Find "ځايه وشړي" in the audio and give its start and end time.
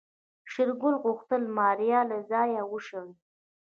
2.31-3.11